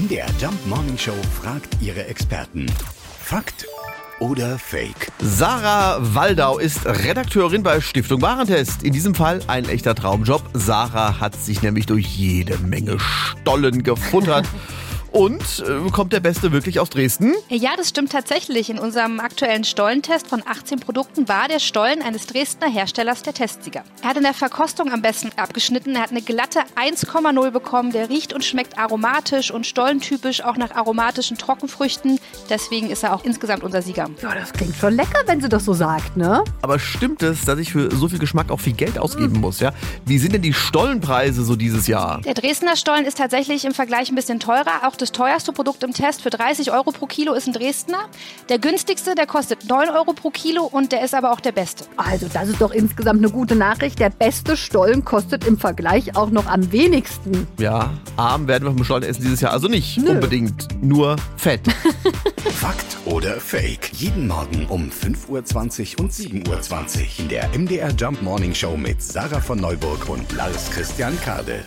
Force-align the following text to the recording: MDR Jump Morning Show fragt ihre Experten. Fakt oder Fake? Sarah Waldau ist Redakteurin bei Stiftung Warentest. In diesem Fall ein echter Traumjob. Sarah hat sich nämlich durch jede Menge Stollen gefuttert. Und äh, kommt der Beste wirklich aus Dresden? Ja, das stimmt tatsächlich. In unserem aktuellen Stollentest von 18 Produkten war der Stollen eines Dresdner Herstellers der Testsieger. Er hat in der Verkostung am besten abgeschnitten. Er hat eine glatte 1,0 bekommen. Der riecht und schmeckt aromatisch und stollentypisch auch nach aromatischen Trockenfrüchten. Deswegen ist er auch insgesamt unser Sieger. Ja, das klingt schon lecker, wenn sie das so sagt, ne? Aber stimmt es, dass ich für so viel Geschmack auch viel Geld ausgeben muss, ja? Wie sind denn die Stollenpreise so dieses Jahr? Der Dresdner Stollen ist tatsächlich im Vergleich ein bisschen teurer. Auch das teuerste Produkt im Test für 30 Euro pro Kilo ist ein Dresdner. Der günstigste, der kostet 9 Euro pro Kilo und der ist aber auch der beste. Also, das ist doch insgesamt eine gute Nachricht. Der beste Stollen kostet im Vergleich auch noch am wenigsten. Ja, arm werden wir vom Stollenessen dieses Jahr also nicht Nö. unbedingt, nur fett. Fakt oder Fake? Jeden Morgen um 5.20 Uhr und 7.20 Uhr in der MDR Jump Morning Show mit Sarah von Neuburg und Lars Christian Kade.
MDR 0.00 0.28
Jump 0.40 0.66
Morning 0.66 0.96
Show 0.96 1.12
fragt 1.42 1.76
ihre 1.82 2.06
Experten. 2.06 2.64
Fakt 3.22 3.66
oder 4.18 4.58
Fake? 4.58 5.12
Sarah 5.18 5.98
Waldau 6.00 6.58
ist 6.58 6.86
Redakteurin 6.86 7.62
bei 7.62 7.82
Stiftung 7.82 8.22
Warentest. 8.22 8.82
In 8.82 8.94
diesem 8.94 9.14
Fall 9.14 9.40
ein 9.46 9.68
echter 9.68 9.94
Traumjob. 9.94 10.42
Sarah 10.54 11.20
hat 11.20 11.34
sich 11.36 11.60
nämlich 11.60 11.84
durch 11.84 12.06
jede 12.06 12.56
Menge 12.58 12.96
Stollen 12.98 13.82
gefuttert. 13.82 14.46
Und 15.12 15.64
äh, 15.66 15.90
kommt 15.90 16.12
der 16.12 16.20
Beste 16.20 16.52
wirklich 16.52 16.78
aus 16.78 16.88
Dresden? 16.90 17.34
Ja, 17.48 17.70
das 17.76 17.88
stimmt 17.88 18.12
tatsächlich. 18.12 18.70
In 18.70 18.78
unserem 18.78 19.18
aktuellen 19.18 19.64
Stollentest 19.64 20.28
von 20.28 20.42
18 20.46 20.78
Produkten 20.78 21.28
war 21.28 21.48
der 21.48 21.58
Stollen 21.58 22.00
eines 22.02 22.26
Dresdner 22.26 22.70
Herstellers 22.70 23.22
der 23.22 23.34
Testsieger. 23.34 23.82
Er 24.02 24.10
hat 24.10 24.16
in 24.16 24.22
der 24.22 24.34
Verkostung 24.34 24.92
am 24.92 25.02
besten 25.02 25.30
abgeschnitten. 25.36 25.96
Er 25.96 26.02
hat 26.02 26.10
eine 26.10 26.22
glatte 26.22 26.60
1,0 26.76 27.50
bekommen. 27.50 27.90
Der 27.90 28.08
riecht 28.08 28.32
und 28.32 28.44
schmeckt 28.44 28.78
aromatisch 28.78 29.50
und 29.50 29.66
stollentypisch 29.66 30.44
auch 30.44 30.56
nach 30.56 30.70
aromatischen 30.76 31.36
Trockenfrüchten. 31.38 32.20
Deswegen 32.48 32.88
ist 32.88 33.02
er 33.02 33.14
auch 33.14 33.24
insgesamt 33.24 33.64
unser 33.64 33.82
Sieger. 33.82 34.08
Ja, 34.22 34.34
das 34.34 34.52
klingt 34.52 34.76
schon 34.76 34.94
lecker, 34.94 35.22
wenn 35.26 35.40
sie 35.40 35.48
das 35.48 35.64
so 35.64 35.72
sagt, 35.72 36.16
ne? 36.16 36.44
Aber 36.62 36.78
stimmt 36.78 37.22
es, 37.24 37.44
dass 37.44 37.58
ich 37.58 37.72
für 37.72 37.90
so 37.94 38.08
viel 38.08 38.20
Geschmack 38.20 38.50
auch 38.50 38.60
viel 38.60 38.74
Geld 38.74 38.96
ausgeben 38.98 39.40
muss, 39.40 39.58
ja? 39.58 39.72
Wie 40.06 40.18
sind 40.18 40.34
denn 40.34 40.42
die 40.42 40.54
Stollenpreise 40.54 41.42
so 41.42 41.56
dieses 41.56 41.88
Jahr? 41.88 42.20
Der 42.20 42.34
Dresdner 42.34 42.76
Stollen 42.76 43.04
ist 43.04 43.18
tatsächlich 43.18 43.64
im 43.64 43.74
Vergleich 43.74 44.10
ein 44.10 44.14
bisschen 44.14 44.38
teurer. 44.38 44.86
Auch 44.86 44.99
das 45.00 45.12
teuerste 45.12 45.52
Produkt 45.52 45.82
im 45.82 45.92
Test 45.92 46.22
für 46.22 46.30
30 46.30 46.72
Euro 46.72 46.90
pro 46.92 47.06
Kilo 47.06 47.32
ist 47.34 47.46
ein 47.46 47.52
Dresdner. 47.52 48.08
Der 48.48 48.58
günstigste, 48.58 49.14
der 49.14 49.26
kostet 49.26 49.68
9 49.68 49.88
Euro 49.90 50.12
pro 50.12 50.30
Kilo 50.30 50.64
und 50.64 50.92
der 50.92 51.04
ist 51.04 51.14
aber 51.14 51.32
auch 51.32 51.40
der 51.40 51.52
beste. 51.52 51.84
Also, 51.96 52.26
das 52.32 52.48
ist 52.48 52.60
doch 52.60 52.70
insgesamt 52.70 53.18
eine 53.18 53.30
gute 53.30 53.56
Nachricht. 53.56 53.98
Der 53.98 54.10
beste 54.10 54.56
Stollen 54.56 55.04
kostet 55.04 55.46
im 55.46 55.58
Vergleich 55.58 56.16
auch 56.16 56.30
noch 56.30 56.46
am 56.46 56.70
wenigsten. 56.72 57.46
Ja, 57.58 57.90
arm 58.16 58.46
werden 58.48 58.64
wir 58.64 58.72
vom 58.72 58.84
Stollenessen 58.84 59.22
dieses 59.22 59.40
Jahr 59.40 59.52
also 59.52 59.68
nicht 59.68 59.98
Nö. 59.98 60.10
unbedingt, 60.10 60.68
nur 60.82 61.16
fett. 61.36 61.62
Fakt 62.60 62.98
oder 63.06 63.40
Fake? 63.40 63.90
Jeden 63.94 64.26
Morgen 64.26 64.66
um 64.66 64.90
5.20 64.90 65.98
Uhr 65.98 66.04
und 66.04 66.12
7.20 66.12 66.48
Uhr 66.48 67.06
in 67.18 67.28
der 67.28 67.48
MDR 67.56 67.90
Jump 67.92 68.22
Morning 68.22 68.54
Show 68.54 68.76
mit 68.76 69.02
Sarah 69.02 69.40
von 69.40 69.58
Neuburg 69.58 70.08
und 70.08 70.30
Lars 70.32 70.70
Christian 70.70 71.18
Kade. 71.20 71.64